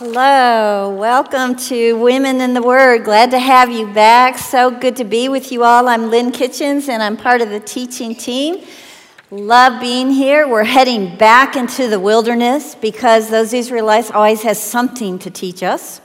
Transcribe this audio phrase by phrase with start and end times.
[0.00, 3.02] Hello, welcome to Women in the Word.
[3.02, 4.38] Glad to have you back.
[4.38, 5.88] So good to be with you all.
[5.88, 8.64] I'm Lynn Kitchens and I'm part of the teaching team.
[9.32, 10.46] Love being here.
[10.46, 16.00] We're heading back into the wilderness because those Israelites always has something to teach us.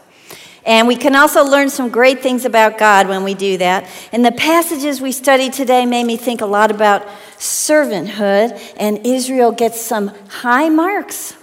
[0.65, 3.87] And we can also learn some great things about God when we do that.
[4.11, 7.05] And the passages we studied today made me think a lot about
[7.37, 11.35] servanthood, and Israel gets some high marks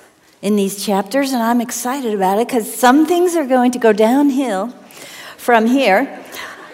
[0.42, 3.92] in these chapters, and I'm excited about it because some things are going to go
[3.92, 4.68] downhill
[5.36, 6.22] from here.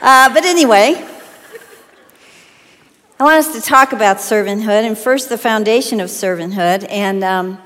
[0.00, 1.04] Uh, but anyway,
[3.18, 6.86] I want us to talk about servanthood, and first, the foundation of servanthood.
[6.90, 7.58] And um,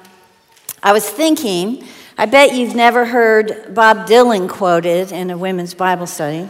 [0.82, 1.84] I was thinking,
[2.16, 6.48] I bet you've never heard Bob Dylan quoted in a women's Bible study.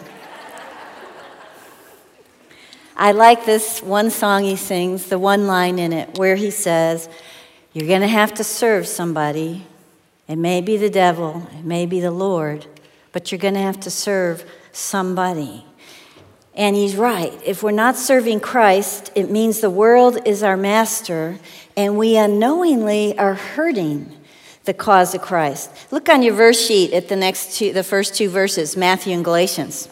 [2.97, 7.09] I like this one song he sings, the one line in it, where he says,
[7.73, 9.66] you're going to have to serve somebody.
[10.27, 12.66] It may be the devil, it may be the Lord,
[13.12, 15.65] but you're going to have to serve somebody.
[16.54, 17.32] And he's right.
[17.45, 21.38] If we're not serving Christ, it means the world is our master,
[21.77, 24.16] and we unknowingly are hurting
[24.65, 25.71] the cause of Christ.
[25.90, 29.24] Look on your verse sheet at the next two, the first two verses, Matthew and
[29.24, 29.88] Galatians.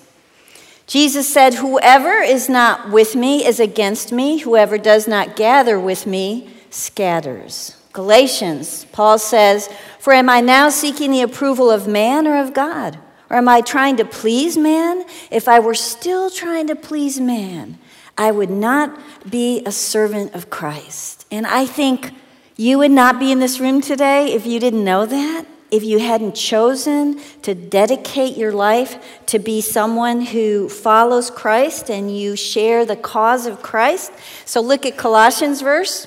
[0.86, 4.38] Jesus said, Whoever is not with me is against me.
[4.38, 7.76] Whoever does not gather with me scatters.
[7.92, 12.98] Galatians, Paul says, For am I now seeking the approval of man or of God?
[13.30, 15.04] Or am I trying to please man?
[15.30, 17.78] If I were still trying to please man,
[18.16, 21.26] I would not be a servant of Christ.
[21.30, 22.12] And I think
[22.56, 25.98] you would not be in this room today if you didn't know that, if you
[25.98, 32.84] hadn't chosen to dedicate your life to be someone who follows Christ and you share
[32.84, 34.12] the cause of Christ.
[34.46, 36.06] So look at Colossians verse.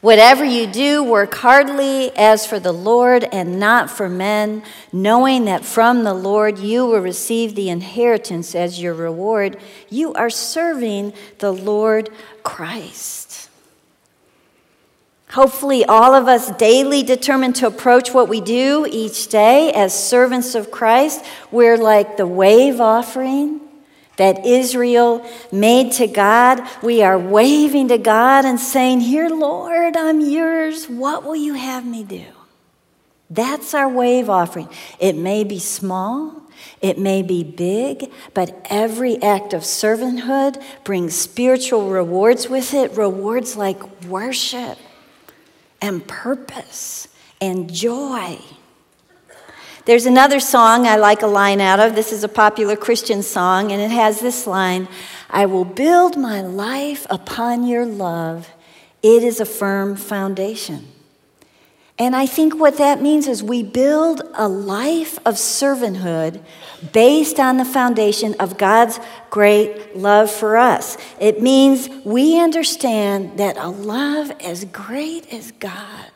[0.00, 5.62] Whatever you do, work heartily as for the Lord and not for men, knowing that
[5.62, 9.58] from the Lord you will receive the inheritance as your reward.
[9.90, 12.08] You are serving the Lord
[12.42, 13.50] Christ.
[15.32, 20.54] Hopefully, all of us daily determined to approach what we do each day as servants
[20.54, 21.22] of Christ.
[21.52, 23.60] We're like the wave offering
[24.16, 30.20] that Israel made to God, we are waving to God and saying, Here, Lord, I'm
[30.20, 30.86] yours.
[30.88, 32.26] What will you have me do?
[33.30, 34.68] That's our wave offering.
[34.98, 36.42] It may be small,
[36.80, 43.56] it may be big, but every act of servanthood brings spiritual rewards with it rewards
[43.56, 44.78] like worship
[45.80, 47.08] and purpose
[47.40, 48.38] and joy.
[49.86, 51.94] There's another song I like a line out of.
[51.94, 54.88] This is a popular Christian song, and it has this line
[55.30, 58.50] I will build my life upon your love.
[59.02, 60.88] It is a firm foundation.
[61.98, 66.42] And I think what that means is we build a life of servanthood
[66.92, 68.98] based on the foundation of God's
[69.28, 70.96] great love for us.
[71.20, 76.10] It means we understand that a love as great as God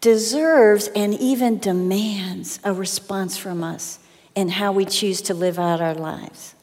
[0.00, 3.98] deserves and even demands a response from us
[4.34, 6.54] in how we choose to live out our lives.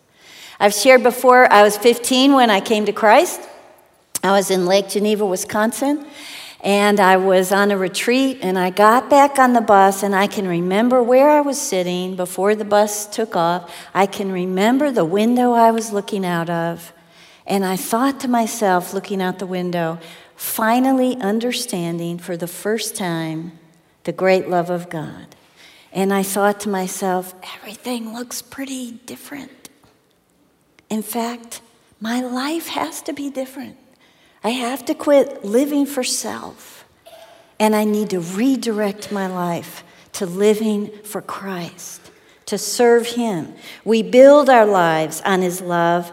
[0.60, 3.42] I've shared before, I was 15 when I came to Christ.
[4.24, 6.08] I was in Lake Geneva, Wisconsin,
[6.62, 10.26] and I was on a retreat, and I got back on the bus, and I
[10.26, 13.72] can remember where I was sitting before the bus took off.
[13.94, 16.92] I can remember the window I was looking out of,
[17.46, 20.00] and I thought to myself, looking out the window,
[20.38, 23.58] finally understanding for the first time
[24.06, 25.36] the great love of God.
[25.92, 29.70] And I thought to myself, everything looks pretty different.
[30.90, 31.62] In fact,
[32.00, 33.78] my life has to be different.
[34.44, 36.86] I have to quit living for self,
[37.60, 39.84] and I need to redirect my life
[40.14, 42.12] to living for Christ,
[42.46, 43.56] to serve Him.
[43.84, 46.12] We build our lives on His love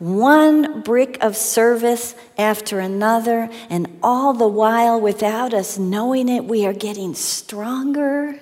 [0.00, 6.66] one brick of service after another, and all the while, without us knowing it, we
[6.66, 8.40] are getting stronger.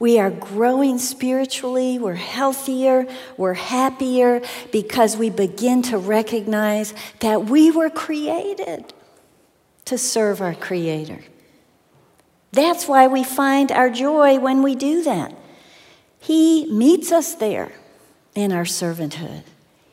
[0.00, 3.06] We are growing spiritually, we're healthier,
[3.36, 8.92] we're happier because we begin to recognize that we were created
[9.86, 11.20] to serve our Creator.
[12.52, 15.34] That's why we find our joy when we do that.
[16.20, 17.72] He meets us there
[18.34, 19.42] in our servanthood.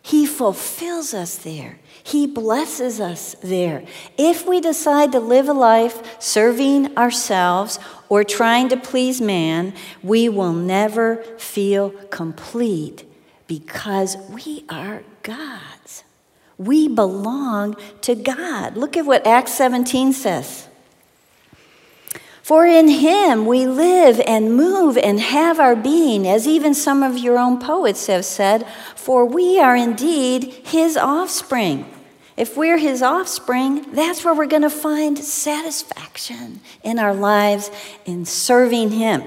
[0.06, 1.80] He fulfills us there.
[2.04, 3.84] He blesses us there.
[4.20, 9.74] If we decide to live a life serving ourselves or trying to please man,
[10.04, 13.04] we will never feel complete
[13.48, 16.04] because we are God's.
[16.60, 18.78] We belong to God.
[18.78, 20.68] Look at what Acts 17 says.
[22.46, 27.18] For in him we live and move and have our being, as even some of
[27.18, 31.92] your own poets have said, for we are indeed his offspring.
[32.38, 37.72] If we're his offspring, that's where we're going to find satisfaction in our lives
[38.06, 39.24] in serving him.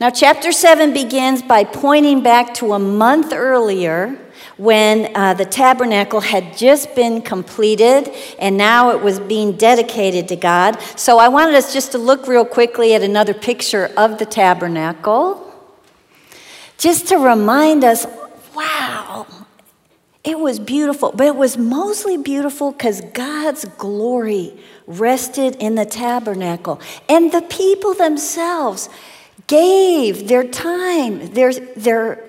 [0.00, 4.18] Now, chapter 7 begins by pointing back to a month earlier
[4.56, 10.36] when uh, the tabernacle had just been completed and now it was being dedicated to
[10.36, 10.80] God.
[10.96, 15.42] So I wanted us just to look real quickly at another picture of the tabernacle,
[16.78, 18.06] just to remind us
[18.54, 19.26] wow,
[20.24, 26.80] it was beautiful, but it was mostly beautiful because God's glory rested in the tabernacle.
[27.08, 28.88] And the people themselves
[29.46, 32.24] gave their time, their, their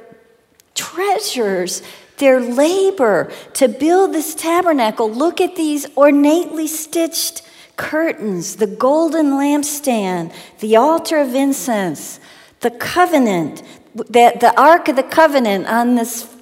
[0.76, 1.82] treasures,
[2.18, 5.10] their labor to build this tabernacle.
[5.10, 7.44] Look at these ornately stitched
[7.78, 12.20] curtains, the golden lampstand, the altar of incense,
[12.60, 13.64] the covenant,
[14.10, 16.34] that the ark of the covenant on this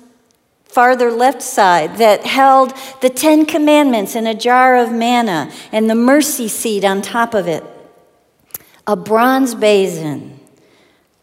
[0.63, 5.95] farther left side that held the 10 commandments in a jar of manna and the
[5.95, 7.63] mercy seat on top of it.
[8.88, 10.39] A bronze basin,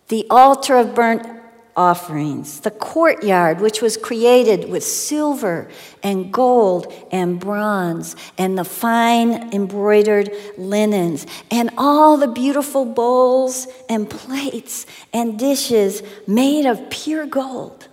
[0.09, 1.42] the altar of burnt
[1.77, 5.69] offerings, the courtyard, which was created with silver
[6.03, 14.09] and gold and bronze, and the fine embroidered linens, and all the beautiful bowls and
[14.09, 17.89] plates and dishes made of pure gold.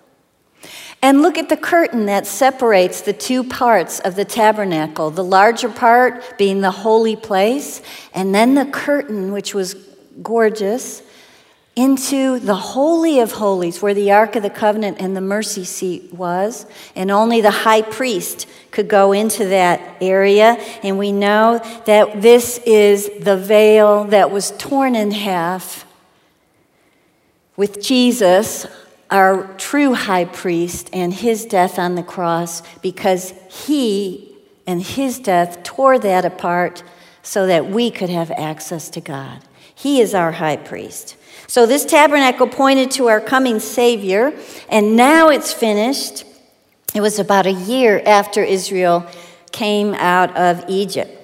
[1.02, 5.70] And look at the curtain that separates the two parts of the tabernacle the larger
[5.70, 7.82] part being the holy place,
[8.14, 9.76] and then the curtain, which was
[10.22, 11.02] gorgeous
[11.76, 16.14] into the Holy of Holies, where the Ark of the Covenant and the mercy seat
[16.14, 16.66] was.
[16.96, 20.58] And only the high priest could go into that area.
[20.84, 25.86] And we know that this is the veil that was torn in half
[27.56, 28.66] with Jesus,
[29.10, 34.34] our true high priest, and his death on the cross, because he
[34.66, 36.84] and his death tore that apart
[37.22, 39.44] so that we could have access to God.
[39.80, 41.16] He is our high priest.
[41.48, 44.34] So this tabernacle pointed to our coming Savior,
[44.68, 46.26] and now it's finished.
[46.94, 49.08] It was about a year after Israel
[49.54, 51.19] came out of Egypt.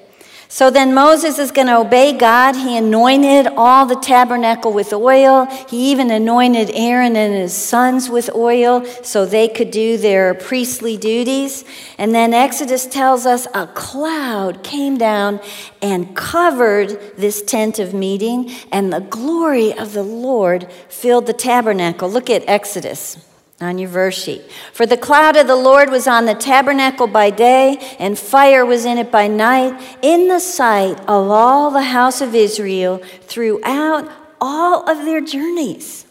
[0.47, 2.55] So then Moses is going to obey God.
[2.55, 5.45] He anointed all the tabernacle with oil.
[5.69, 10.97] He even anointed Aaron and his sons with oil so they could do their priestly
[10.97, 11.65] duties.
[11.97, 15.41] And then Exodus tells us a cloud came down
[15.81, 22.09] and covered this tent of meeting, and the glory of the Lord filled the tabernacle.
[22.09, 23.17] Look at Exodus
[23.61, 24.41] on your verse sheet.
[24.73, 28.85] For the cloud of the Lord was on the tabernacle by day, and fire was
[28.85, 34.11] in it by night, in the sight of all the house of Israel throughout
[34.41, 36.05] all of their journeys.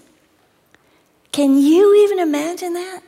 [1.33, 3.03] Can you even imagine that?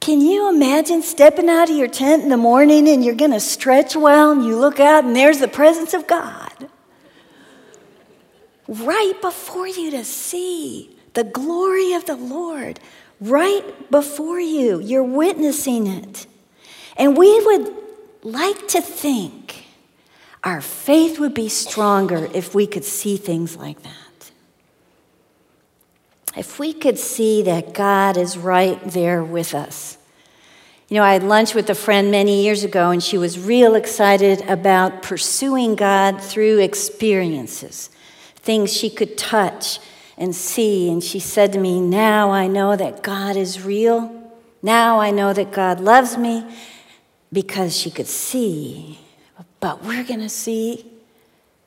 [0.00, 3.40] Can you imagine stepping out of your tent in the morning and you're going to
[3.40, 6.68] stretch well and you look out and there's the presence of God
[8.68, 12.78] right before you to see the glory of the Lord
[13.20, 14.78] right before you.
[14.80, 16.26] You're witnessing it.
[16.96, 17.74] And we would
[18.22, 19.64] like to think
[20.42, 24.30] our faith would be stronger if we could see things like that.
[26.36, 29.96] If we could see that God is right there with us.
[30.88, 33.74] You know, I had lunch with a friend many years ago, and she was real
[33.74, 37.90] excited about pursuing God through experiences,
[38.36, 39.80] things she could touch
[40.16, 40.90] and see.
[40.90, 44.12] And she said to me, Now I know that God is real.
[44.62, 46.44] Now I know that God loves me
[47.32, 48.98] because she could see.
[49.60, 50.86] But we're going to see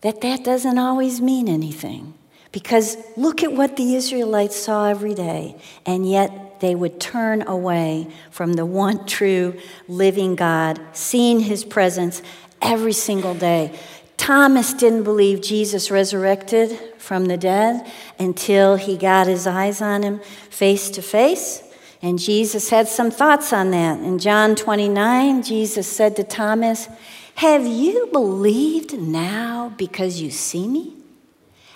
[0.01, 2.13] that that doesn't always mean anything.
[2.51, 8.07] Because look at what the Israelites saw every day, and yet they would turn away
[8.31, 12.23] from the one true living God, seeing his presence
[12.61, 13.77] every single day.
[14.19, 20.19] Thomas didn't believe Jesus resurrected from the dead until he got his eyes on him
[20.51, 21.63] face to face.
[22.01, 23.99] And Jesus had some thoughts on that.
[23.99, 26.87] In John 29, Jesus said to Thomas,
[27.35, 30.93] Have you believed now because you see me?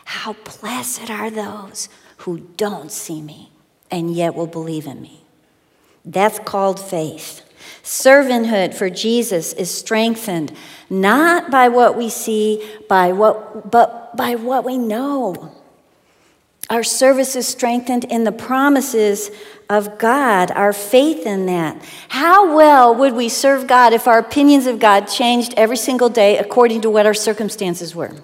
[0.06, 3.50] How blessed are those who don't see me
[3.94, 5.24] and yet will believe in me.
[6.04, 7.43] That's called faith.
[7.84, 10.56] Servanthood for Jesus is strengthened
[10.90, 15.52] not by what we see, by what, but by what we know.
[16.70, 19.32] Our service is strengthened in the promises
[19.70, 21.84] of God, our faith in that.
[22.10, 26.38] How well would we serve God if our opinions of God changed every single day
[26.38, 28.16] according to what our circumstances were?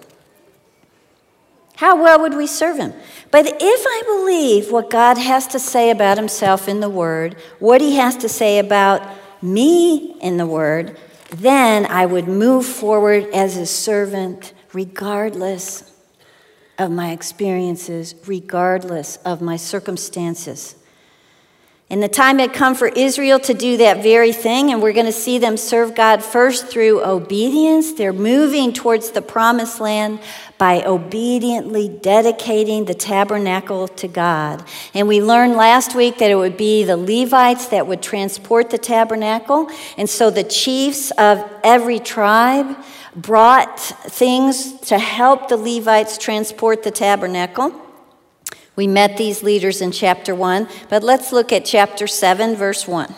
[1.76, 2.92] How well would we serve him?
[3.30, 3.56] But if
[3.86, 8.16] I believe what God has to say about himself in the Word, what he has
[8.18, 9.02] to say about
[9.42, 10.98] me in the Word,
[11.30, 15.92] then I would move forward as a servant regardless
[16.78, 20.76] of my experiences, regardless of my circumstances.
[21.90, 25.06] And the time had come for Israel to do that very thing, and we're going
[25.06, 27.94] to see them serve God first through obedience.
[27.94, 30.20] They're moving towards the promised land
[30.56, 34.64] by obediently dedicating the tabernacle to God.
[34.94, 38.78] And we learned last week that it would be the Levites that would transport the
[38.78, 39.68] tabernacle.
[39.96, 42.76] And so the chiefs of every tribe
[43.16, 47.89] brought things to help the Levites transport the tabernacle.
[48.76, 53.14] We met these leaders in chapter 1, but let's look at chapter 7, verse 1.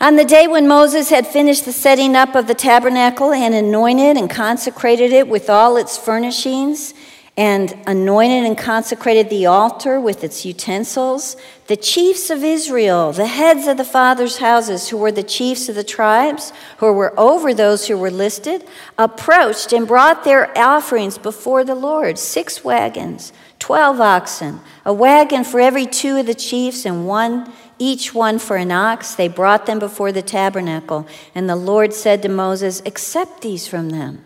[0.00, 4.16] On the day when Moses had finished the setting up of the tabernacle and anointed
[4.16, 6.92] and consecrated it with all its furnishings,
[7.36, 11.34] and anointed and consecrated the altar with its utensils,
[11.66, 15.74] the chiefs of Israel, the heads of the fathers' houses, who were the chiefs of
[15.74, 18.64] the tribes, who were over those who were listed,
[18.98, 25.58] approached and brought their offerings before the Lord six wagons, twelve oxen, a wagon for
[25.58, 29.14] every two of the chiefs, and one each one for an ox.
[29.14, 31.08] They brought them before the tabernacle.
[31.34, 34.22] And the Lord said to Moses, Accept these from them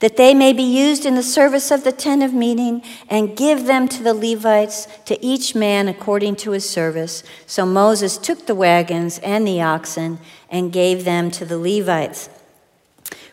[0.00, 3.66] that they may be used in the service of the tent of meeting, and give
[3.66, 7.22] them to the Levites, to each man according to his service.
[7.46, 10.18] So Moses took the wagons and the oxen
[10.50, 12.28] and gave them to the Levites.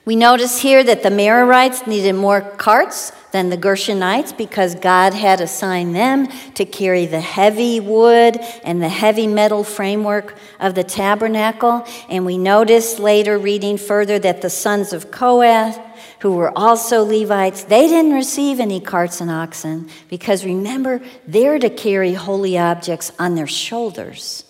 [0.05, 5.39] We notice here that the Merarites needed more carts than the Gershonites because God had
[5.39, 11.87] assigned them to carry the heavy wood and the heavy metal framework of the tabernacle.
[12.09, 15.79] And we notice later, reading further, that the sons of Kohath
[16.23, 21.69] who were also Levites, they didn't receive any carts and oxen because remember, they're to
[21.69, 24.45] carry holy objects on their shoulders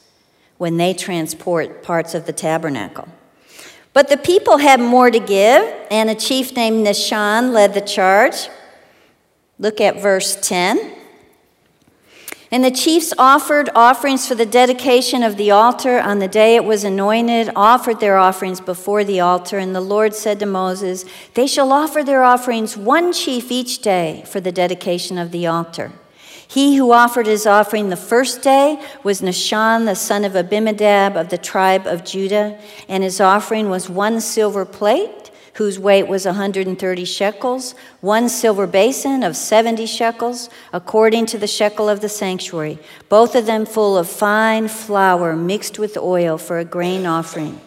[0.60, 3.08] when they transport parts of the tabernacle.
[3.92, 8.50] But the people had more to give, and a chief named Nahshon led the charge.
[9.58, 10.94] Look at verse 10.
[12.54, 16.64] And the chiefs offered offerings for the dedication of the altar on the day it
[16.64, 19.58] was anointed, offered their offerings before the altar.
[19.58, 24.24] And the Lord said to Moses, They shall offer their offerings one chief each day
[24.28, 25.94] for the dedication of the altar.
[26.48, 31.30] He who offered his offering the first day was Nahshon, the son of Abimadab of
[31.30, 35.23] the tribe of Judah, and his offering was one silver plate
[35.56, 41.90] whose weight was 130 shekels, one silver basin of 70 shekels, according to the shekel
[41.90, 42.80] of the sanctuary,
[43.10, 47.60] both of them full of fine flour mixed with oil for a grain offering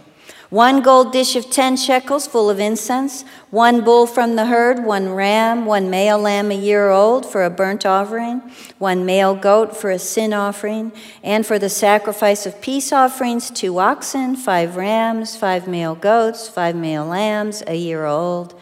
[0.50, 5.12] one gold dish of 10 shekels full of incense, one bull from the herd, one
[5.12, 8.40] ram, one male lamb a year old for a burnt offering,
[8.78, 10.92] one male goat for a sin offering,
[11.24, 16.76] and for the sacrifice of peace offerings, two oxen, five rams, five male goats, five
[16.76, 18.54] male lambs a year old.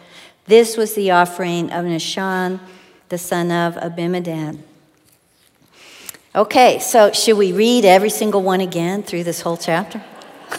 [0.47, 2.59] This was the offering of Nishan,
[3.09, 4.59] the son of Abinadab.
[6.35, 10.03] Okay, so should we read every single one again through this whole chapter?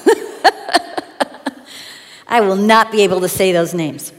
[2.26, 4.12] I will not be able to say those names.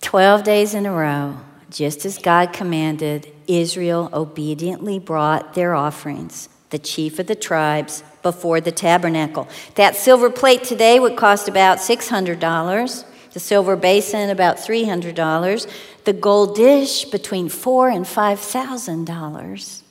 [0.00, 1.38] 12 days in a row,
[1.70, 8.60] just as God commanded, Israel obediently brought their offerings, the chief of the tribes, before
[8.60, 9.48] the tabernacle.
[9.74, 15.70] That silver plate today would cost about $600, the silver basin about $300,
[16.04, 19.82] the gold dish between four and $5,000.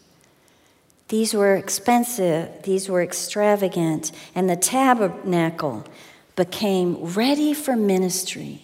[1.09, 5.85] These were expensive, these were extravagant, and the tabernacle
[6.37, 8.61] became ready for ministry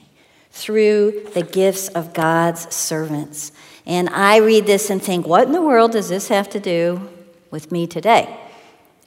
[0.52, 3.52] through the gifts of God's servants.
[3.86, 7.10] And I read this and think, what in the world does this have to do
[7.52, 8.40] with me today?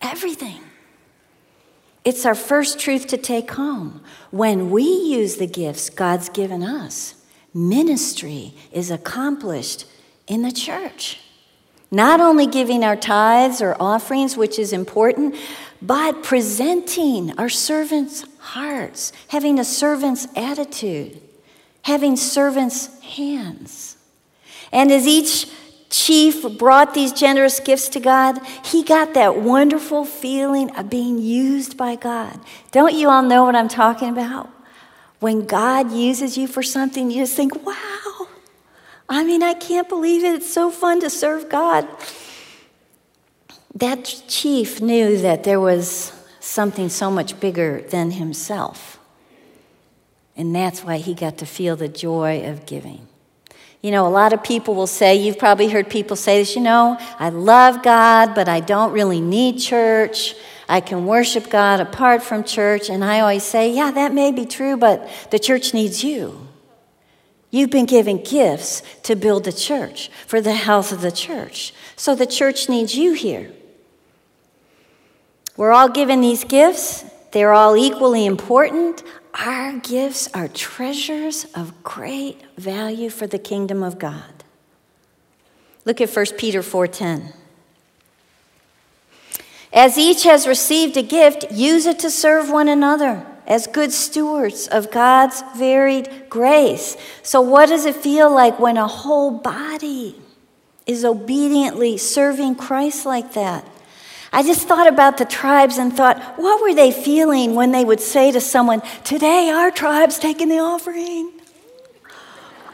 [0.03, 0.61] Everything.
[2.05, 4.03] It's our first truth to take home.
[4.31, 7.15] When we use the gifts God's given us,
[7.55, 9.87] ministry is accomplished
[10.27, 11.21] in the church.
[11.91, 15.37] Not only giving our tithes or offerings, which is important,
[15.81, 21.21] but presenting our servants' hearts, having a servant's attitude,
[21.83, 23.97] having servants' hands.
[24.73, 25.49] And as each
[25.91, 31.77] chief brought these generous gifts to God, he got that wonderful feeling of being used
[31.77, 32.39] by God.
[32.73, 34.51] Don't you all know what I'm talking about?
[35.21, 38.29] When God uses you for something, you just think, wow,
[39.09, 40.35] I mean, I can't believe it.
[40.35, 41.89] It's so fun to serve God
[43.77, 46.11] that chief knew that there was
[46.57, 48.99] something so much bigger than himself.
[50.37, 53.07] And that's why he got to feel the joy of giving.
[53.83, 56.63] You know, a lot of people will say, you've probably heard people say this, you
[56.63, 60.35] know, I love God, but I don't really need church.
[60.67, 62.89] I can worship God apart from church.
[62.89, 66.49] And I always say, yeah, that may be true, but the church needs you.
[67.51, 71.75] You've been given gifts to build the church for the health of the church.
[71.97, 73.53] So the church needs you here.
[75.57, 79.03] We're all given these gifts, they're all equally important.
[79.35, 84.45] Our gifts are treasures of great value for the kingdom of God.
[85.85, 87.33] Look at 1 Peter 4:10.
[89.73, 94.67] As each has received a gift, use it to serve one another as good stewards
[94.67, 96.97] of God's varied grace.
[97.23, 100.21] So, what does it feel like when a whole body
[100.87, 103.65] is obediently serving Christ like that?
[104.37, 108.01] I just thought about the tribes and thought, what were they feeling when they would
[108.01, 111.33] say to someone, Today our tribe's taking the offering?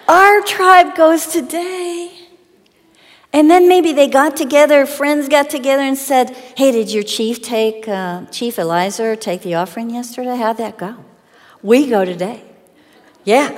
[0.08, 2.10] Our tribe goes today.
[3.32, 7.40] And then maybe they got together, friends got together and said, Hey, did your chief
[7.40, 10.34] take, uh, Chief Eliza take the offering yesterday?
[10.34, 10.96] How'd that go?
[11.62, 12.42] We go today.
[13.22, 13.56] Yeah,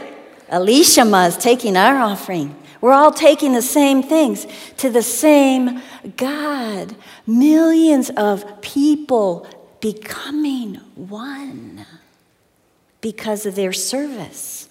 [0.50, 2.54] Alicia is taking our offering.
[2.84, 5.80] We're all taking the same things to the same
[6.18, 6.94] God.
[7.26, 9.46] Millions of people
[9.80, 11.86] becoming one
[13.00, 14.68] because of their service.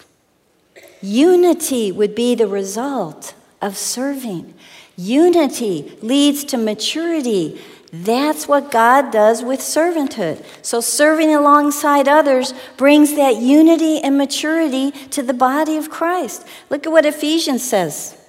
[1.01, 4.53] Unity would be the result of serving.
[4.95, 7.59] Unity leads to maturity.
[7.95, 10.43] That's what God does with servanthood.
[10.63, 16.43] So, serving alongside others brings that unity and maturity to the body of Christ.
[16.71, 18.19] Look at what Ephesians says.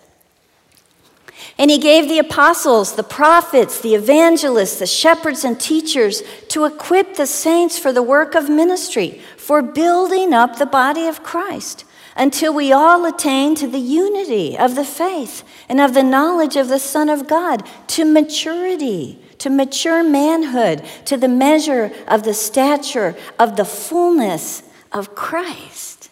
[1.57, 7.15] And he gave the apostles, the prophets, the evangelists, the shepherds, and teachers to equip
[7.15, 12.55] the saints for the work of ministry, for building up the body of Christ, until
[12.55, 16.79] we all attain to the unity of the faith and of the knowledge of the
[16.79, 23.57] Son of God, to maturity to mature manhood, to the measure of the stature of
[23.57, 26.11] the fullness of Christ.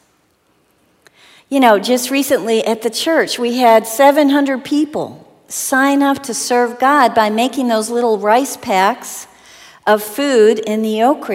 [1.49, 6.79] You know, just recently at the church, we had 700 people sign up to serve
[6.79, 9.27] God by making those little rice packs
[9.87, 11.31] of food in the oak.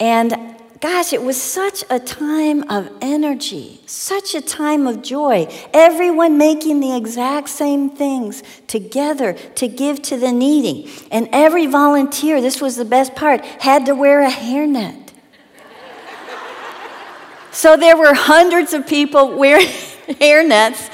[0.00, 5.48] And gosh, it was such a time of energy, such a time of joy.
[5.72, 10.90] Everyone making the exact same things together to give to the needy.
[11.10, 15.10] And every volunteer, this was the best part, had to wear a hairnet.
[17.50, 19.66] so there were hundreds of people wearing
[20.08, 20.90] hairnets,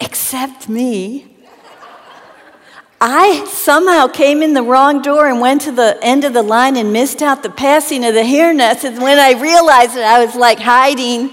[0.00, 1.35] except me.
[3.00, 6.76] I somehow came in the wrong door and went to the end of the line
[6.76, 8.84] and missed out the passing of the hairnets.
[8.84, 11.30] And when I realized it, I was like hiding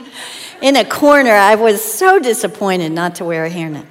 [0.62, 1.32] in a corner.
[1.32, 3.86] I was so disappointed not to wear a hairnet.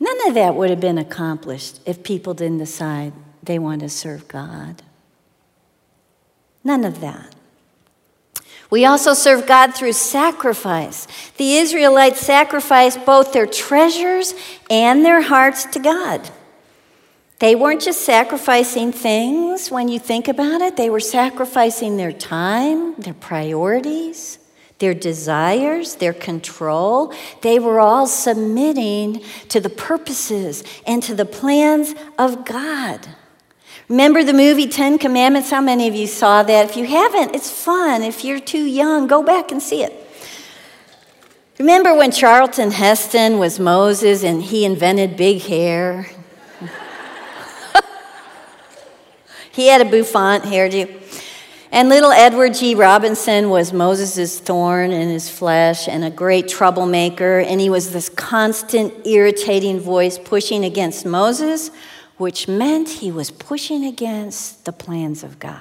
[0.00, 4.26] None of that would have been accomplished if people didn't decide they want to serve
[4.26, 4.82] God.
[6.64, 7.35] None of that.
[8.70, 11.06] We also serve God through sacrifice.
[11.36, 14.34] The Israelites sacrificed both their treasures
[14.68, 16.28] and their hearts to God.
[17.38, 22.94] They weren't just sacrificing things when you think about it, they were sacrificing their time,
[22.94, 24.38] their priorities,
[24.78, 27.12] their desires, their control.
[27.42, 33.06] They were all submitting to the purposes and to the plans of God.
[33.88, 35.50] Remember the movie Ten Commandments?
[35.50, 36.68] How many of you saw that?
[36.68, 38.02] If you haven't, it's fun.
[38.02, 39.92] If you're too young, go back and see it.
[41.60, 46.10] Remember when Charlton Heston was Moses and he invented big hair?
[49.52, 51.02] he had a bouffant hairdo.
[51.70, 52.74] And little Edward G.
[52.74, 57.38] Robinson was Moses' thorn in his flesh and a great troublemaker.
[57.38, 61.70] And he was this constant, irritating voice pushing against Moses
[62.16, 65.60] which meant he was pushing against the plans of God.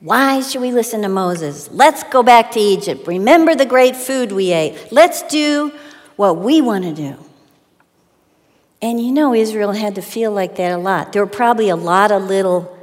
[0.00, 1.68] Why should we listen to Moses?
[1.70, 3.06] Let's go back to Egypt.
[3.06, 4.90] Remember the great food we ate.
[4.90, 5.72] Let's do
[6.16, 7.16] what we want to do.
[8.82, 11.12] And you know, Israel had to feel like that a lot.
[11.12, 12.76] There were probably a lot of little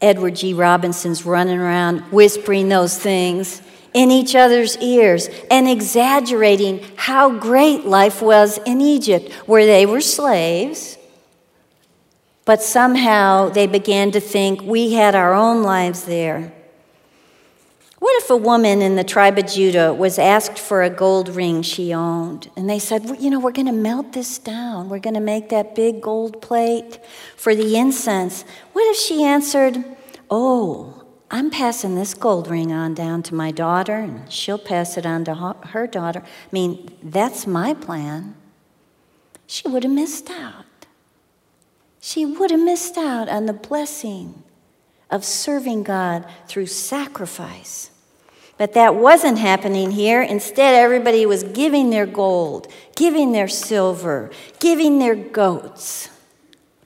[0.00, 0.52] Edward G.
[0.52, 3.62] Robinsons running around whispering those things
[3.96, 10.02] in each other's ears and exaggerating how great life was in Egypt, where they were
[10.02, 10.98] slaves,
[12.44, 16.52] but somehow they began to think we had our own lives there.
[17.98, 21.62] What if a woman in the tribe of Judah was asked for a gold ring
[21.62, 22.50] she owned?
[22.54, 24.90] And they said, You know, we're going to melt this down.
[24.90, 27.00] We're going to make that big gold plate
[27.34, 28.44] for the incense.
[28.74, 29.82] What if she answered,
[30.30, 35.04] Oh, I'm passing this gold ring on down to my daughter, and she'll pass it
[35.04, 36.22] on to her daughter.
[36.24, 38.36] I mean, that's my plan.
[39.46, 40.64] She would have missed out.
[42.00, 44.44] She would have missed out on the blessing
[45.10, 47.90] of serving God through sacrifice.
[48.58, 50.22] But that wasn't happening here.
[50.22, 56.08] Instead, everybody was giving their gold, giving their silver, giving their goats,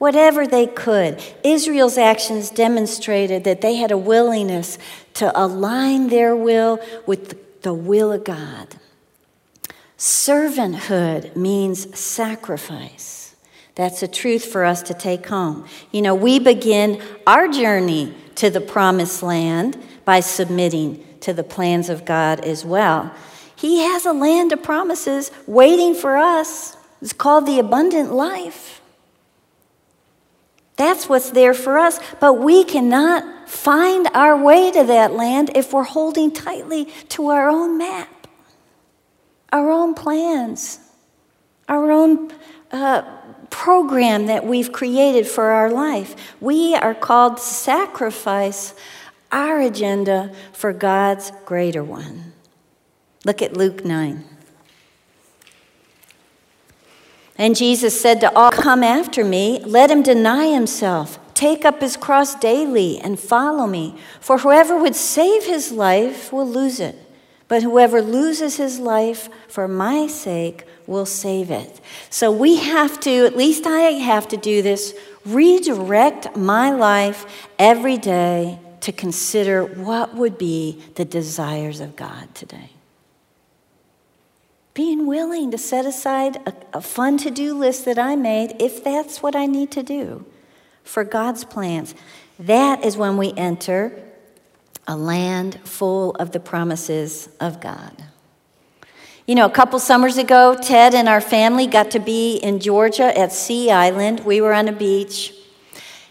[0.00, 1.22] whatever they could.
[1.44, 4.78] Israel's actions demonstrated that they had a willingness
[5.12, 8.76] to align their will with the will of God.
[9.98, 13.36] Servanthood means sacrifice.
[13.74, 15.66] That's a truth for us to take home.
[15.92, 21.90] You know, we begin our journey to the promised land by submitting to the plans
[21.90, 23.14] of God as well.
[23.54, 26.78] He has a land of promises waiting for us.
[27.02, 28.79] It's called the abundant life.
[30.80, 35.74] That's what's there for us, but we cannot find our way to that land if
[35.74, 38.26] we're holding tightly to our own map,
[39.52, 40.80] our own plans,
[41.68, 42.32] our own
[42.72, 43.02] uh,
[43.50, 46.16] program that we've created for our life.
[46.40, 48.72] We are called to sacrifice
[49.30, 52.32] our agenda for God's greater one.
[53.26, 54.29] Look at Luke 9.
[57.40, 61.96] And Jesus said to all, Come after me, let him deny himself, take up his
[61.96, 63.96] cross daily, and follow me.
[64.20, 66.96] For whoever would save his life will lose it,
[67.48, 71.81] but whoever loses his life for my sake will save it.
[72.11, 77.96] So we have to, at least I have to do this, redirect my life every
[77.96, 82.72] day to consider what would be the desires of God today.
[84.80, 88.82] Being willing to set aside a, a fun to do list that I made, if
[88.82, 90.24] that's what I need to do
[90.84, 91.94] for God's plans.
[92.38, 94.02] That is when we enter
[94.88, 98.04] a land full of the promises of God.
[99.26, 103.14] You know, a couple summers ago, Ted and our family got to be in Georgia
[103.18, 104.20] at Sea Island.
[104.20, 105.34] We were on a beach.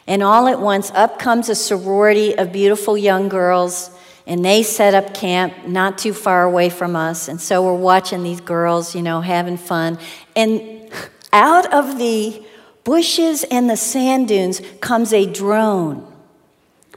[0.06, 3.90] And all at once, up comes a sorority of beautiful young girls,
[4.30, 7.28] and they set up camp not too far away from us.
[7.28, 9.98] And so we're watching these girls, you know, having fun.
[10.36, 10.90] And
[11.34, 12.46] out of the
[12.84, 16.06] bushes and the sand dunes comes a drone.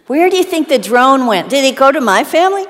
[0.08, 1.48] Where do you think the drone went?
[1.48, 2.62] Did it go to my family?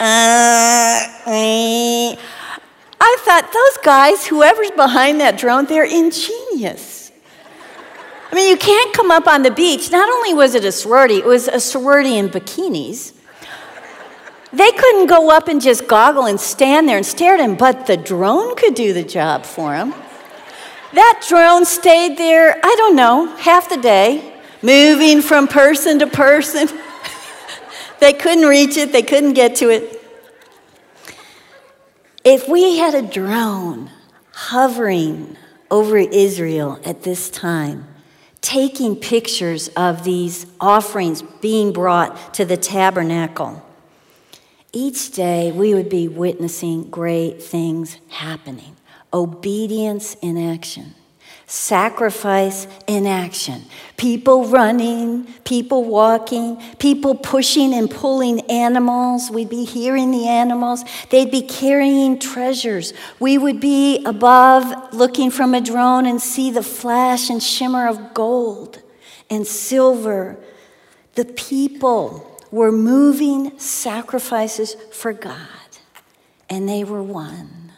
[0.00, 2.16] uh, eh.
[3.02, 6.99] I thought, those guys, whoever's behind that drone, they're ingenious.
[8.30, 9.90] I mean, you can't come up on the beach.
[9.90, 13.12] Not only was it a sorority, it was a sorority in bikinis.
[14.52, 17.86] They couldn't go up and just goggle and stand there and stare at him, but
[17.86, 19.94] the drone could do the job for him.
[20.92, 26.68] That drone stayed there, I don't know, half the day, moving from person to person.
[28.00, 29.96] they couldn't reach it, they couldn't get to it.
[32.24, 33.90] If we had a drone
[34.32, 35.36] hovering
[35.70, 37.86] over Israel at this time,
[38.40, 43.64] taking pictures of these offerings being brought to the tabernacle.
[44.72, 48.76] Each day we would be witnessing great things happening
[49.12, 50.94] obedience in action
[51.50, 53.64] sacrifice in action.
[53.96, 59.32] People running, people walking, people pushing and pulling animals.
[59.32, 60.84] We'd be hearing the animals.
[61.10, 62.94] They'd be carrying treasures.
[63.18, 68.14] We would be above looking from a drone and see the flash and shimmer of
[68.14, 68.80] gold
[69.28, 70.36] and silver.
[71.16, 75.36] The people were moving sacrifices for God,
[76.48, 77.72] and they were one.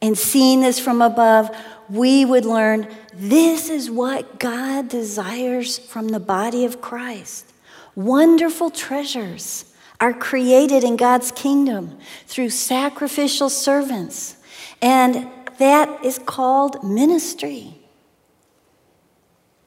[0.00, 1.50] And seeing this from above,
[1.92, 7.52] we would learn this is what God desires from the body of Christ.
[7.94, 9.66] Wonderful treasures
[10.00, 14.38] are created in God's kingdom through sacrificial servants,
[14.80, 15.28] and
[15.58, 17.74] that is called ministry.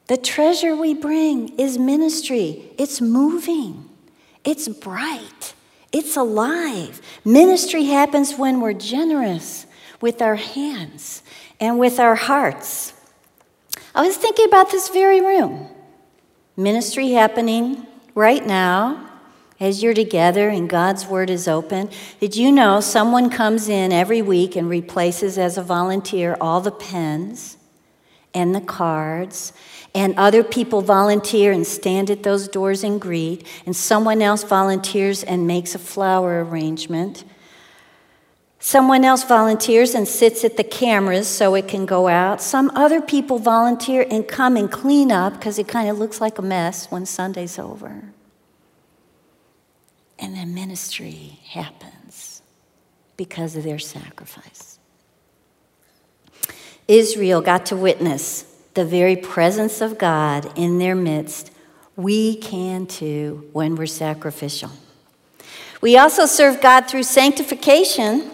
[0.08, 2.72] The treasure we bring is ministry.
[2.76, 3.88] It's moving,
[4.42, 5.54] it's bright,
[5.92, 7.00] it's alive.
[7.24, 9.66] Ministry happens when we're generous
[10.00, 11.22] with our hands
[11.60, 12.92] and with our hearts.
[13.94, 15.68] I was thinking about this very room.
[16.56, 19.10] Ministry happening right now
[19.58, 21.90] as you're together and God's Word is open.
[22.20, 26.70] Did you know someone comes in every week and replaces as a volunteer all the
[26.70, 27.56] pens
[28.34, 29.52] and the cards?
[29.94, 35.24] And other people volunteer and stand at those doors and greet, and someone else volunteers
[35.24, 37.24] and makes a flower arrangement.
[38.66, 42.42] Someone else volunteers and sits at the cameras so it can go out.
[42.42, 46.36] Some other people volunteer and come and clean up because it kind of looks like
[46.36, 48.02] a mess when Sunday's over.
[50.18, 52.42] And then ministry happens
[53.16, 54.80] because of their sacrifice.
[56.88, 61.52] Israel got to witness the very presence of God in their midst.
[61.94, 64.72] We can too when we're sacrificial.
[65.80, 68.32] We also serve God through sanctification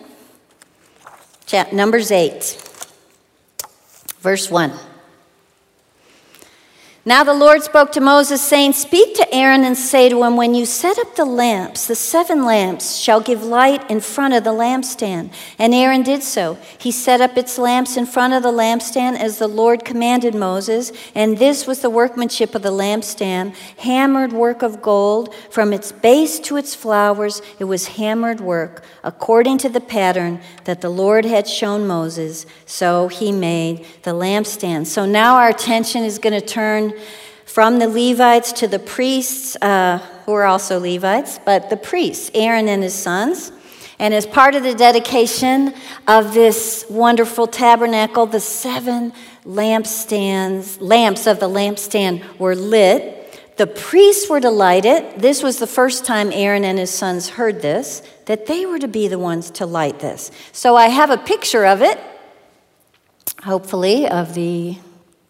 [1.73, 2.57] Numbers 8,
[4.21, 4.91] verse 1.
[7.05, 10.55] Now the Lord spoke to Moses, saying, Speak to Aaron and say to him, When
[10.55, 14.53] you set up the lamps, the seven lamps shall give light in front of the
[14.53, 15.33] lampstand.
[15.59, 16.59] And Aaron did so.
[16.79, 20.93] He set up its lamps in front of the lampstand as the Lord commanded Moses.
[21.12, 25.35] And this was the workmanship of the lampstand hammered work of gold.
[25.51, 30.83] From its base to its flowers, it was hammered work, according to the pattern that
[30.83, 32.47] the Lord had shown Moses.
[32.65, 34.87] So he made the lampstand.
[34.87, 36.91] So now our attention is going to turn
[37.44, 42.68] from the Levites to the priests, uh, who are also Levites, but the priests, Aaron
[42.68, 43.52] and his sons.
[43.98, 45.74] And as part of the dedication
[46.09, 49.12] of this wonderful tabernacle, the seven
[49.44, 53.18] lampstands, lamps of the lampstand were lit.
[53.59, 55.20] The priests were delighted.
[55.20, 58.88] This was the first time Aaron and his sons heard this, that they were to
[58.88, 60.31] be the ones to light this.
[60.52, 62.00] So I have a picture of it,
[63.44, 64.78] hopefully, of the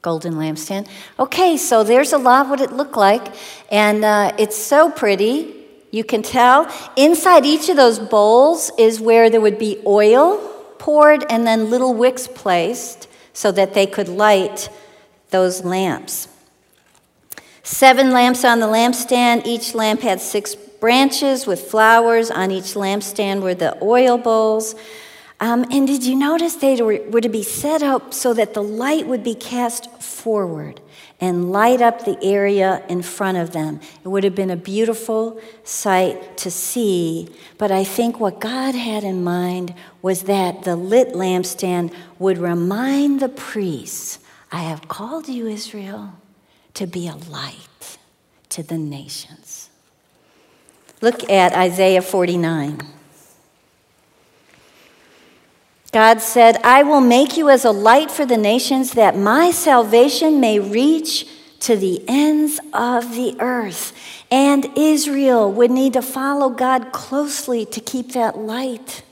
[0.03, 0.89] golden lampstand.
[1.19, 3.35] Okay, so there's a lot of what it looked like,
[3.71, 5.55] and uh, it's so pretty.
[5.93, 10.39] You can tell inside each of those bowls is where there would be oil
[10.79, 14.69] poured and then little wicks placed so that they could light
[15.31, 16.29] those lamps.
[17.63, 19.47] Seven lamps on the lampstand.
[19.47, 22.31] Each lamp had six branches with flowers.
[22.31, 24.75] On each lampstand were the oil bowls.
[25.43, 28.63] Um, and did you notice they were, were to be set up so that the
[28.63, 30.81] light would be cast forward
[31.21, 33.81] and light up the area in front of them?
[34.05, 37.29] It would have been a beautiful sight to see.
[37.59, 43.19] But I think what God had in mind was that the lit lampstand would remind
[43.19, 44.21] the priests
[44.53, 46.21] I have called you, Israel,
[46.75, 47.99] to be a light
[48.51, 49.71] to the nations.
[51.01, 53.02] Look at Isaiah 49.
[55.93, 60.41] God said, I will make you as a light for the nations that my salvation
[60.41, 61.27] may reach
[61.61, 63.93] to the ends of the earth.
[64.31, 69.03] And Israel would need to follow God closely to keep that light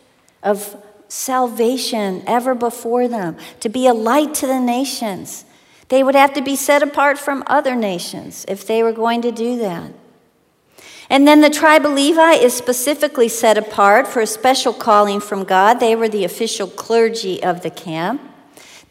[0.42, 5.44] of salvation ever before them, to be a light to the nations.
[5.88, 9.32] They would have to be set apart from other nations if they were going to
[9.32, 9.92] do that.
[11.10, 15.42] And then the tribe of Levi is specifically set apart for a special calling from
[15.42, 15.80] God.
[15.80, 18.22] They were the official clergy of the camp.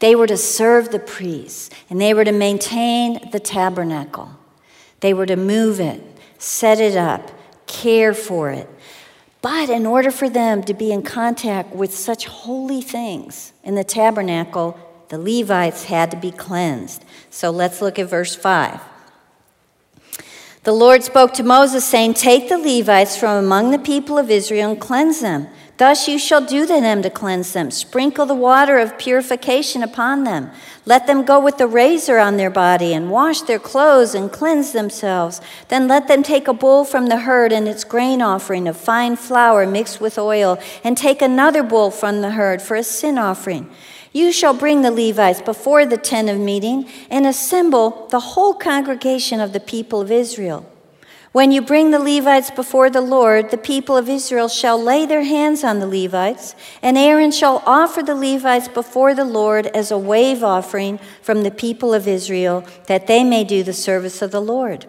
[0.00, 4.30] They were to serve the priests, and they were to maintain the tabernacle.
[5.00, 6.02] They were to move it,
[6.38, 7.30] set it up,
[7.66, 8.68] care for it.
[9.40, 13.84] But in order for them to be in contact with such holy things in the
[13.84, 14.78] tabernacle,
[15.08, 17.02] the Levites had to be cleansed.
[17.30, 18.78] So let's look at verse 5.
[20.70, 24.70] The Lord spoke to Moses, saying, Take the Levites from among the people of Israel
[24.70, 25.48] and cleanse them.
[25.78, 27.72] Thus you shall do to them to cleanse them.
[27.72, 30.52] Sprinkle the water of purification upon them.
[30.86, 34.70] Let them go with the razor on their body and wash their clothes and cleanse
[34.70, 35.40] themselves.
[35.66, 39.16] Then let them take a bull from the herd and its grain offering of fine
[39.16, 43.68] flour mixed with oil, and take another bull from the herd for a sin offering.
[44.12, 49.40] You shall bring the Levites before the tent of meeting and assemble the whole congregation
[49.40, 50.66] of the people of Israel.
[51.32, 55.22] When you bring the Levites before the Lord, the people of Israel shall lay their
[55.22, 59.98] hands on the Levites, and Aaron shall offer the Levites before the Lord as a
[59.98, 64.42] wave offering from the people of Israel, that they may do the service of the
[64.42, 64.86] Lord.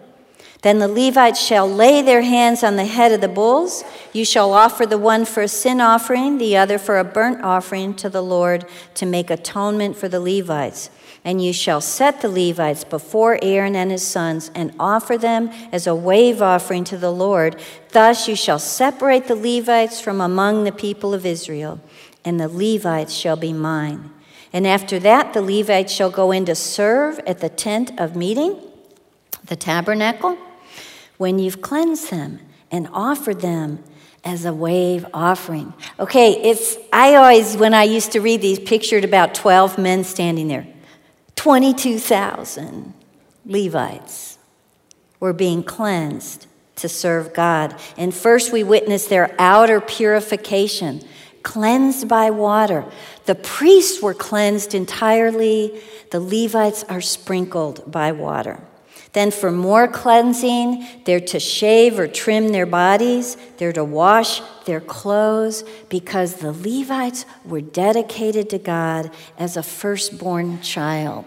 [0.62, 3.82] Then the Levites shall lay their hands on the head of the bulls.
[4.12, 7.94] You shall offer the one for a sin offering, the other for a burnt offering
[7.94, 10.88] to the Lord to make atonement for the Levites.
[11.24, 15.88] And you shall set the Levites before Aaron and his sons and offer them as
[15.88, 17.60] a wave offering to the Lord.
[17.90, 21.80] Thus you shall separate the Levites from among the people of Israel,
[22.24, 24.10] and the Levites shall be mine.
[24.52, 28.60] And after that, the Levites shall go in to serve at the tent of meeting,
[29.44, 30.38] the tabernacle
[31.22, 32.40] when you've cleansed them
[32.72, 33.78] and offered them
[34.24, 35.72] as a wave offering.
[36.00, 40.48] Okay, it's I always when I used to read these pictured about 12 men standing
[40.48, 40.66] there.
[41.36, 42.92] 22,000
[43.46, 44.36] Levites
[45.20, 47.78] were being cleansed to serve God.
[47.96, 51.02] And first we witnessed their outer purification.
[51.44, 52.84] cleansed by water.
[53.26, 55.80] The priests were cleansed entirely,
[56.10, 58.60] the Levites are sprinkled by water.
[59.12, 64.80] Then, for more cleansing, they're to shave or trim their bodies, they're to wash their
[64.80, 71.26] clothes, because the Levites were dedicated to God as a firstborn child.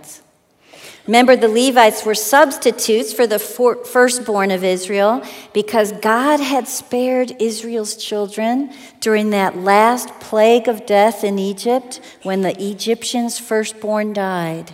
[1.05, 7.95] Remember, the Levites were substitutes for the firstborn of Israel because God had spared Israel's
[7.95, 14.73] children during that last plague of death in Egypt when the Egyptians' firstborn died.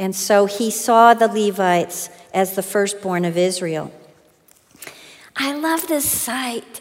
[0.00, 3.92] And so he saw the Levites as the firstborn of Israel.
[5.36, 6.80] I love this sight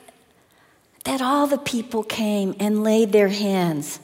[1.03, 3.99] that all the people came and laid their hands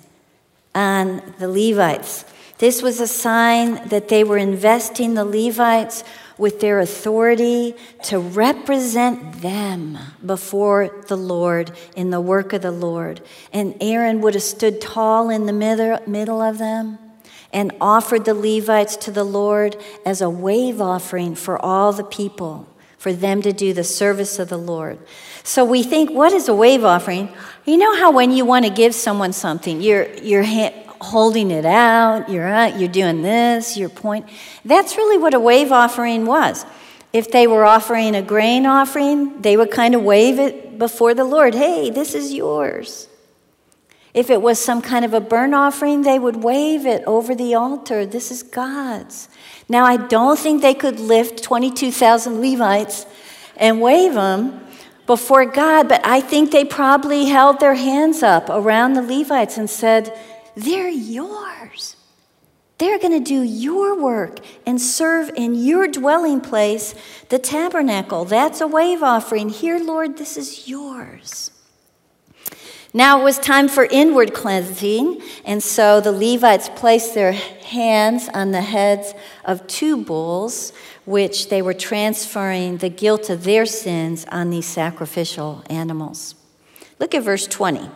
[0.75, 2.25] on the Levites.
[2.57, 6.03] This was a sign that they were investing the Levites
[6.37, 7.73] with their authority
[8.03, 13.21] to represent them before the Lord in the work of the Lord.
[13.53, 16.99] And Aaron would have stood tall in the middle of them
[17.55, 22.67] and offered the Levites to the Lord as a wave offering for all the people,
[22.97, 24.99] for them to do the service of the Lord.
[25.41, 27.29] So we think, what is a wave offering?
[27.63, 30.43] You know how when you want to give someone something, you're, you're
[30.99, 34.27] holding it out, you're, out, you're doing this, your point.
[34.65, 36.65] That's really what a wave offering was.
[37.13, 41.23] If they were offering a grain offering, they would kind of wave it before the
[41.23, 41.55] Lord.
[41.55, 43.07] Hey, this is yours.
[44.15, 47.53] If it was some kind of a burnt offering, they would wave it over the
[47.53, 48.05] altar.
[48.05, 49.27] This is God's.
[49.67, 53.05] Now, I don't think they could lift 22,000 Levites
[53.57, 54.65] and wave them
[55.05, 59.69] before God, but I think they probably held their hands up around the Levites and
[59.69, 60.17] said,
[60.55, 61.97] They're yours.
[62.77, 66.95] They're going to do your work and serve in your dwelling place,
[67.27, 68.23] the tabernacle.
[68.23, 69.49] That's a wave offering.
[69.49, 71.51] Here, Lord, this is yours.
[72.95, 78.51] Now it was time for inward cleansing, and so the Levites placed their hands on
[78.51, 80.71] the heads of two bulls,
[81.03, 86.35] which they were transferring the guilt of their sins on these sacrificial animals.
[86.97, 87.89] Look at verse 20.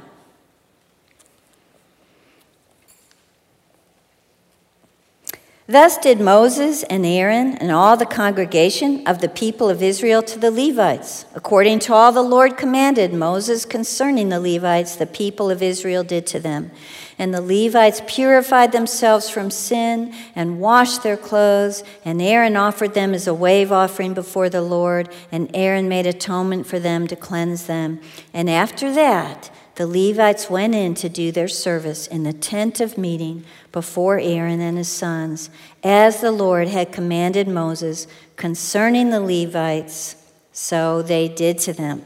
[5.69, 10.39] Thus did Moses and Aaron and all the congregation of the people of Israel to
[10.39, 11.25] the Levites.
[11.35, 16.25] According to all the Lord commanded Moses concerning the Levites, the people of Israel did
[16.25, 16.71] to them.
[17.19, 23.13] And the Levites purified themselves from sin and washed their clothes, and Aaron offered them
[23.13, 27.67] as a wave offering before the Lord, and Aaron made atonement for them to cleanse
[27.67, 28.01] them.
[28.33, 32.97] And after that, the Levites went in to do their service in the tent of
[32.97, 35.49] meeting before Aaron and his sons,
[35.83, 40.15] as the Lord had commanded Moses concerning the Levites,
[40.51, 42.03] so they did to them.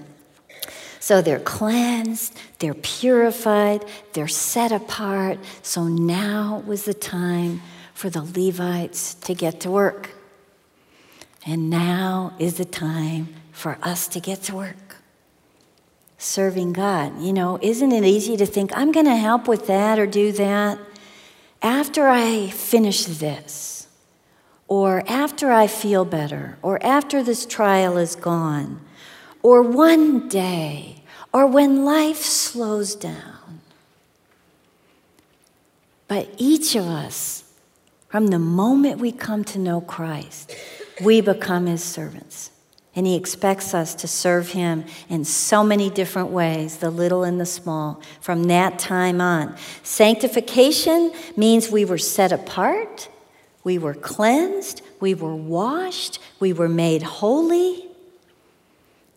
[0.99, 5.39] So they're cleansed, they're purified, they're set apart.
[5.61, 7.61] So now was the time
[7.93, 10.11] for the Levites to get to work.
[11.45, 14.93] And now is the time for us to get to work
[16.23, 17.21] serving God.
[17.21, 20.31] You know, isn't it easy to think, I'm going to help with that or do
[20.33, 20.79] that
[21.63, 23.87] after I finish this,
[24.67, 28.81] or after I feel better, or after this trial is gone,
[29.41, 33.61] or one day, or when life slows down.
[36.07, 37.45] But each of us,
[38.09, 40.55] from the moment we come to know Christ,
[41.01, 42.51] we become his servants.
[42.95, 47.41] And he expects us to serve him in so many different ways, the little and
[47.41, 49.55] the small, from that time on.
[49.81, 53.09] Sanctification means we were set apart,
[53.63, 57.87] we were cleansed, we were washed, we were made holy.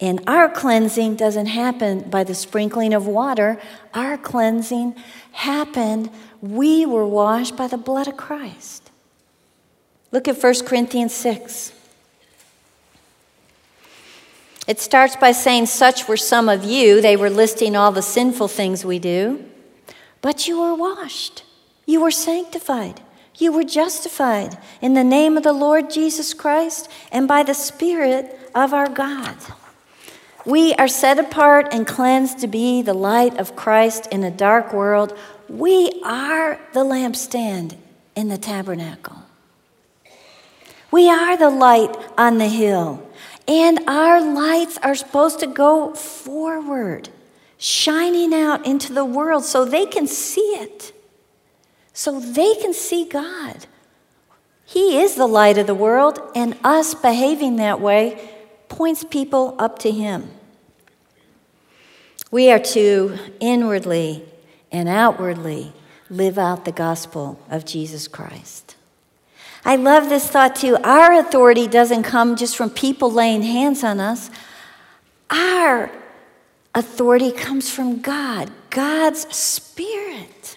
[0.00, 3.58] And our cleansing doesn't happen by the sprinkling of water.
[3.94, 4.94] Our cleansing
[5.32, 6.10] happened,
[6.40, 8.90] we were washed by the blood of Christ.
[10.12, 11.72] Look at 1 Corinthians 6.
[14.66, 17.00] It starts by saying, Such were some of you.
[17.00, 19.44] They were listing all the sinful things we do.
[20.20, 21.44] But you were washed,
[21.84, 23.00] you were sanctified,
[23.36, 28.50] you were justified in the name of the Lord Jesus Christ and by the Spirit
[28.54, 29.36] of our God.
[30.44, 34.72] We are set apart and cleansed to be the light of Christ in a dark
[34.72, 35.16] world.
[35.48, 37.76] We are the lampstand
[38.14, 39.16] in the tabernacle.
[40.90, 43.06] We are the light on the hill.
[43.48, 47.08] And our lights are supposed to go forward,
[47.58, 50.92] shining out into the world so they can see it,
[51.92, 53.66] so they can see God.
[54.64, 58.30] He is the light of the world, and us behaving that way
[58.68, 60.28] points people up to Him.
[62.32, 64.24] We are to inwardly
[64.72, 65.72] and outwardly
[66.10, 68.65] live out the gospel of Jesus Christ.
[69.66, 70.76] I love this thought too.
[70.84, 74.30] Our authority doesn't come just from people laying hands on us.
[75.28, 75.90] Our
[76.72, 78.52] authority comes from God.
[78.70, 80.56] God's Spirit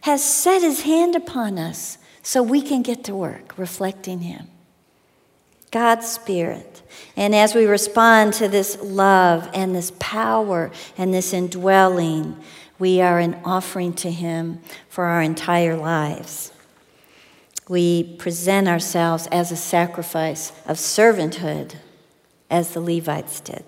[0.00, 4.48] has set His hand upon us so we can get to work reflecting Him.
[5.70, 6.82] God's Spirit.
[7.16, 12.36] And as we respond to this love and this power and this indwelling,
[12.80, 16.50] we are an offering to Him for our entire lives.
[17.68, 21.74] We present ourselves as a sacrifice of servanthood,
[22.50, 23.64] as the Levites did.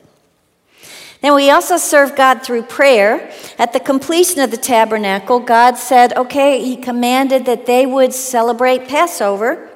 [1.21, 3.31] Then we also serve God through prayer.
[3.59, 8.89] At the completion of the tabernacle, God said, okay, He commanded that they would celebrate
[8.89, 9.69] Passover.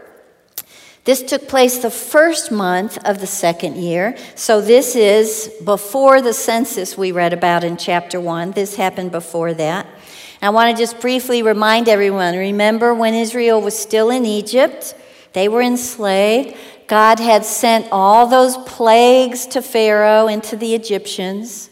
[1.05, 4.17] This took place the first month of the second year.
[4.35, 8.53] So this is before the census we read about in chapter 1.
[8.53, 9.87] This happened before that.
[10.45, 14.95] I want to just briefly remind everyone remember when Israel was still in Egypt,
[15.33, 16.55] they were enslaved.
[16.87, 21.71] God had sent all those plagues to Pharaoh and to the Egyptians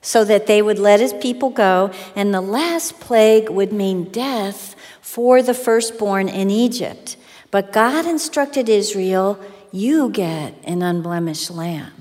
[0.00, 1.90] so that they would let his people go.
[2.14, 7.18] And the last plague would mean death for the firstborn in Egypt.
[7.50, 9.38] But God instructed Israel
[9.72, 11.92] you get an unblemished lamb.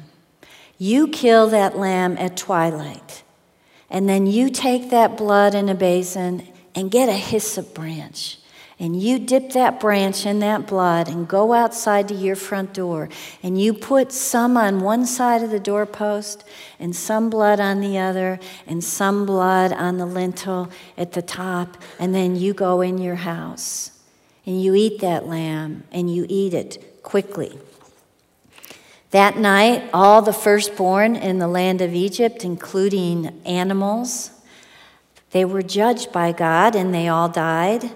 [0.77, 3.24] You kill that lamb at twilight.
[3.89, 8.39] And then you take that blood in a basin and get a hyssop branch.
[8.77, 13.07] And you dip that branch in that blood and go outside to your front door.
[13.41, 16.43] And you put some on one side of the doorpost
[16.77, 21.77] and some blood on the other and some blood on the lintel at the top.
[21.99, 23.91] And then you go in your house
[24.45, 27.57] and you eat that lamb and you eat it quickly
[29.15, 34.29] that night all the firstborn in the land of egypt including animals
[35.31, 37.89] they were judged by god and they all died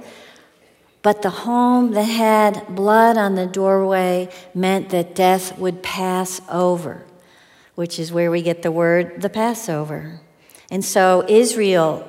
[1.02, 7.06] but the home that had blood on the doorway meant that death would pass over,
[7.76, 10.20] which is where we get the word the Passover.
[10.70, 12.08] And so Israel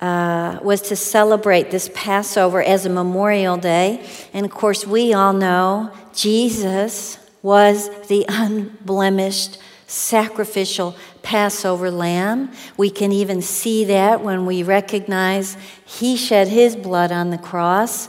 [0.00, 4.04] uh, was to celebrate this Passover as a memorial day.
[4.32, 12.50] And of course, we all know Jesus was the unblemished sacrificial Passover lamb.
[12.78, 18.08] We can even see that when we recognize he shed his blood on the cross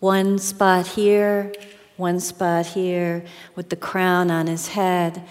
[0.00, 1.52] one spot here,
[1.96, 5.22] one spot here, with the crown on his head.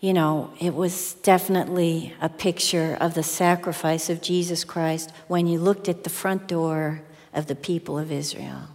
[0.00, 5.58] You know, it was definitely a picture of the sacrifice of Jesus Christ when you
[5.58, 7.02] looked at the front door
[7.32, 8.68] of the people of Israel.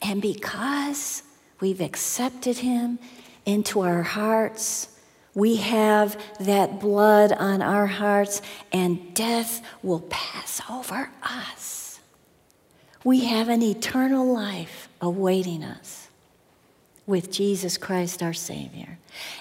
[0.00, 1.22] And because
[1.62, 2.98] we've accepted him
[3.46, 4.88] into our hearts,
[5.34, 11.72] we have that blood on our hearts, and death will pass over us
[13.04, 16.08] we have an eternal life awaiting us
[17.06, 18.98] with Jesus Christ our Savior.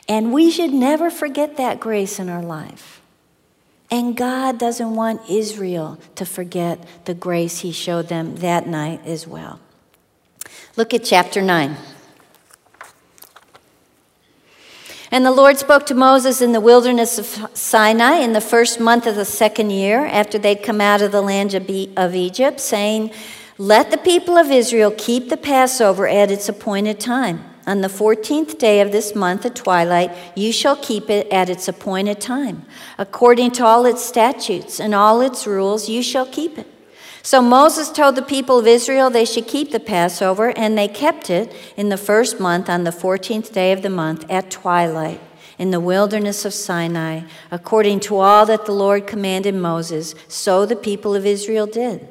[0.08, 3.02] And we should never forget that grace in our life.
[3.92, 9.28] And God doesn't want Israel to forget the grace He showed them that night as
[9.28, 9.60] well.
[10.76, 11.76] Look at chapter 9.
[15.12, 19.06] And the Lord spoke to Moses in the wilderness of Sinai in the first month
[19.06, 23.12] of the second year after they'd come out of the land of Egypt, saying,
[23.58, 27.44] let the people of Israel keep the Passover at its appointed time.
[27.68, 31.68] On the 14th day of this month at twilight, you shall keep it at its
[31.68, 32.66] appointed time.
[32.98, 36.71] According to all its statutes and all its rules, you shall keep it.
[37.24, 41.30] So Moses told the people of Israel they should keep the Passover, and they kept
[41.30, 45.22] it in the first month on the 14th day of the month at twilight
[45.60, 50.16] in the wilderness of Sinai, according to all that the Lord commanded Moses.
[50.28, 52.08] So the people of Israel did.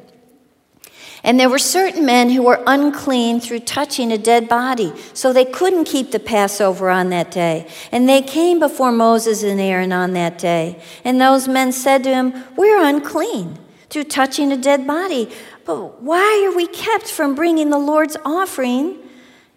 [1.25, 5.45] And there were certain men who were unclean through touching a dead body, so they
[5.45, 7.69] couldn't keep the Passover on that day.
[7.91, 10.81] And they came before Moses and Aaron on that day.
[11.05, 13.59] And those men said to him, We're unclean
[13.91, 15.31] through touching a dead body.
[15.65, 18.99] But why are we kept from bringing the Lord's offering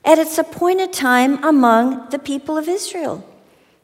[0.04, 3.28] at its appointed time among the people of Israel?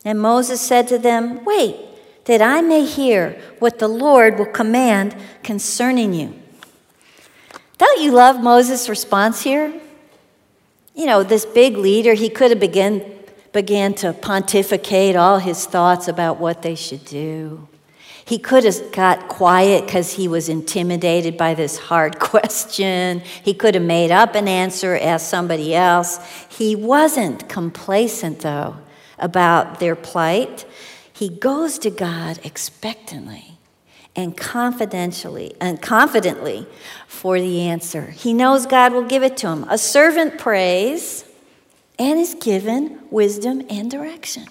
[0.04, 1.76] And Moses said to them, Wait,
[2.26, 6.34] that I may hear what the Lord will command concerning you.
[7.78, 9.74] Don't you love Moses' response here?
[10.94, 13.02] You know, this big leader, he could have begun,
[13.54, 17.68] began to pontificate all his thoughts about what they should do.
[18.30, 23.22] He could have got quiet because he was intimidated by this hard question.
[23.22, 26.20] He could have made up an answer, asked somebody else.
[26.48, 28.76] He wasn't complacent, though,
[29.18, 30.68] about their plight.
[31.12, 33.58] He goes to God expectantly
[34.16, 36.68] and confidentially and confidently
[37.08, 38.12] for the answer.
[38.12, 39.64] He knows God will give it to him.
[39.70, 41.26] A servant prays
[41.98, 44.46] and is given wisdom and direction.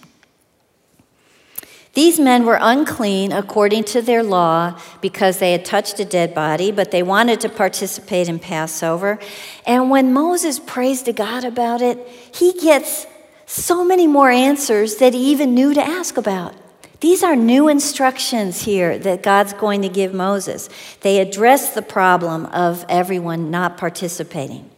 [1.99, 6.70] These men were unclean according to their law because they had touched a dead body,
[6.70, 9.18] but they wanted to participate in Passover.
[9.66, 11.99] And when Moses prays to God about it,
[12.32, 13.09] he gets
[13.46, 16.55] so many more answers that he even knew to ask about.
[17.01, 20.70] These are new instructions here that God's going to give Moses.
[21.01, 24.70] They address the problem of everyone not participating.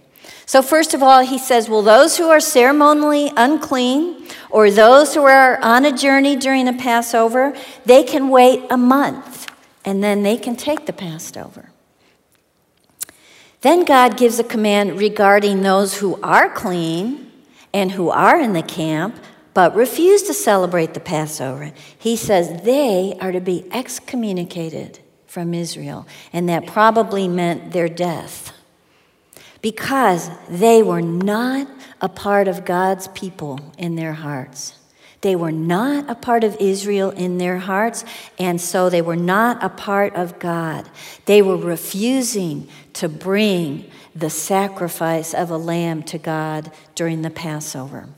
[0.50, 5.22] So, first of all, he says, Well, those who are ceremonially unclean or those who
[5.22, 9.46] are on a journey during a Passover, they can wait a month
[9.84, 11.70] and then they can take the Passover.
[13.60, 17.30] Then God gives a command regarding those who are clean
[17.72, 19.22] and who are in the camp
[19.54, 21.70] but refuse to celebrate the Passover.
[21.96, 24.98] He says they are to be excommunicated
[25.28, 28.52] from Israel, and that probably meant their death
[29.62, 31.68] because they were not
[32.00, 34.74] a part of God's people in their hearts.
[35.20, 38.04] They were not a part of Israel in their hearts,
[38.38, 40.88] and so they were not a part of God.
[41.26, 48.08] They were refusing to bring the sacrifice of a lamb to God during the Passover.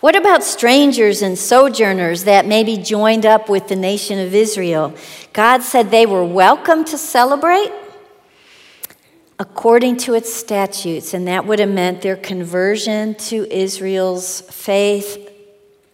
[0.00, 4.94] What about strangers and sojourners that maybe joined up with the nation of Israel?
[5.32, 7.70] God said they were welcome to celebrate
[9.44, 15.30] according to its statutes, and that would have meant their conversion to Israel's faith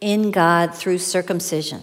[0.00, 1.82] in God through circumcision.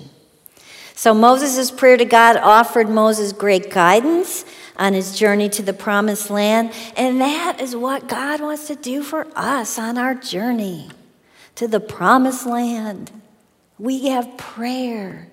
[0.95, 4.45] So Moses' prayer to God offered Moses great guidance
[4.77, 9.03] on his journey to the promised land, and that is what God wants to do
[9.03, 10.87] for us on our journey
[11.55, 13.11] to the promised land.
[13.77, 15.27] We have prayer.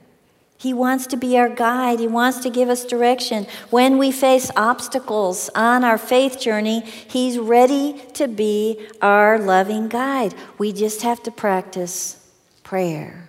[0.65, 2.01] He wants to be our guide.
[2.01, 3.47] He wants to give us direction.
[3.69, 10.35] When we face obstacles on our faith journey, He's ready to be our loving guide.
[10.57, 12.19] We just have to practice
[12.63, 13.29] prayer.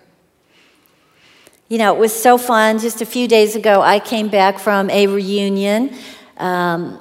[1.68, 2.78] You know, it was so fun.
[2.78, 5.94] Just a few days ago, I came back from a reunion
[6.38, 6.98] um,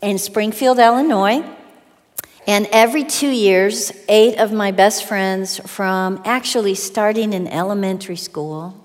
[0.00, 1.44] in Springfield, Illinois.
[2.46, 8.80] And every two years, eight of my best friends from actually starting in elementary school,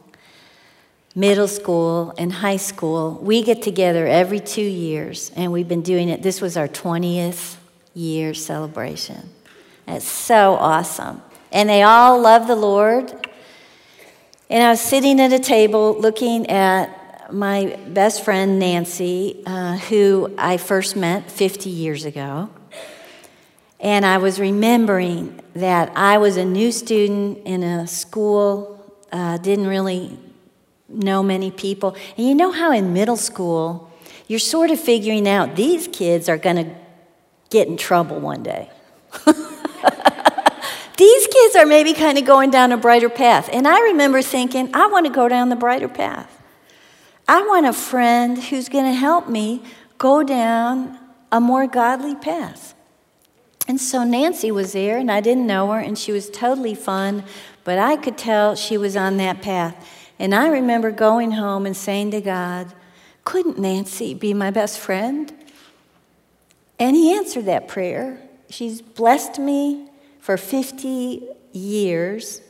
[1.16, 5.32] middle school, and high school, we get together every two years.
[5.36, 6.22] And we've been doing it.
[6.22, 7.58] This was our 20th
[7.94, 9.30] year celebration.
[9.88, 11.22] It's so awesome.
[11.52, 13.12] And they all love the Lord.
[14.50, 20.34] And I was sitting at a table looking at my best friend, Nancy, uh, who
[20.38, 22.50] I first met 50 years ago.
[23.80, 29.68] And I was remembering that I was a new student in a school, uh, didn't
[29.68, 30.18] really
[30.90, 31.96] know many people.
[32.18, 33.92] And you know how in middle school,
[34.28, 36.76] you're sort of figuring out these kids are going to
[37.50, 38.70] get in trouble one day.
[40.98, 43.50] these kids are maybe kind of going down a brighter path.
[43.52, 46.36] And I remember thinking, I want to go down the brighter path.
[47.28, 49.64] I want a friend who's going to help me
[49.98, 50.98] go down
[51.32, 52.74] a more godly path.
[53.68, 57.24] And so Nancy was there, and I didn't know her, and she was totally fun,
[57.64, 59.76] but I could tell she was on that path.
[60.20, 62.74] And I remember going home and saying to God,
[63.24, 65.34] Couldn't Nancy be my best friend?
[66.78, 68.22] And He answered that prayer.
[68.50, 69.90] She's blessed me
[70.20, 72.42] for 50 years.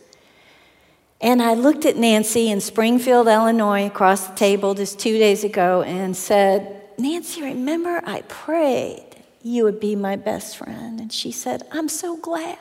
[1.22, 5.82] And I looked at Nancy in Springfield, Illinois, across the table just two days ago,
[5.84, 9.09] and said, Nancy, remember I prayed
[9.41, 10.99] you would be my best friend.
[10.99, 12.57] And she said, I'm so glad.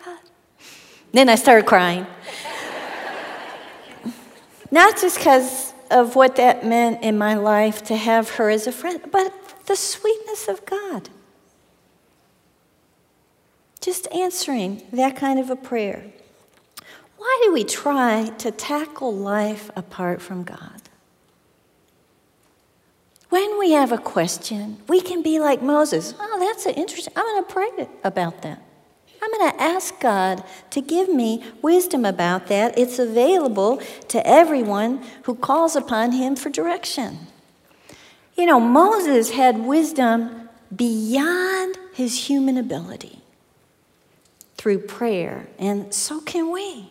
[1.12, 2.06] Then I started crying.
[4.70, 8.72] Not just because of what that meant in my life to have her as a
[8.72, 9.32] friend, but
[9.66, 11.08] the sweetness of God.
[13.80, 16.04] Just answering that kind of a prayer.
[17.16, 20.82] Why do we try to tackle life apart from God?
[23.28, 26.14] When we have a question, we can be like Moses.
[26.18, 27.12] Oh, that's an interesting.
[27.14, 28.62] I'm going to pray about that.
[29.28, 32.78] I'm going to ask God to give me wisdom about that.
[32.78, 37.18] It's available to everyone who calls upon him for direction.
[38.36, 43.18] You know, Moses had wisdom beyond his human ability
[44.56, 46.90] through prayer, and so can we.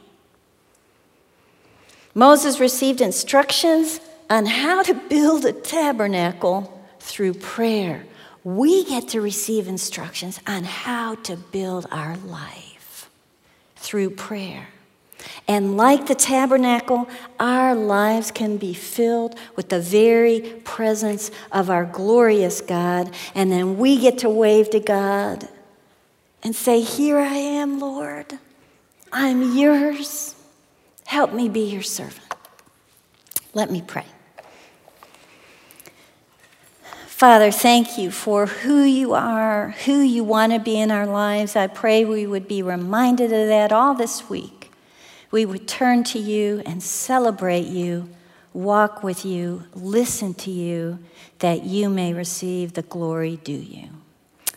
[2.14, 8.06] Moses received instructions on how to build a tabernacle through prayer.
[8.48, 13.10] We get to receive instructions on how to build our life
[13.76, 14.70] through prayer.
[15.50, 17.10] And like the tabernacle,
[17.42, 23.14] our lives can be filled with the very presence of our glorious God.
[23.36, 25.50] And then we get to wave to God
[26.42, 28.40] and say, Here I am, Lord.
[29.12, 30.36] I'm yours.
[31.06, 32.34] Help me be your servant.
[33.54, 34.06] Let me pray.
[37.18, 41.56] Father, thank you for who you are, who you want to be in our lives.
[41.56, 44.72] I pray we would be reminded of that all this week.
[45.32, 48.08] We would turn to you and celebrate you,
[48.54, 51.00] walk with you, listen to you,
[51.40, 53.90] that you may receive the glory due you.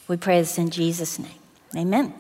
[0.07, 1.41] We pray this in Jesus' name.
[1.75, 2.13] Amen.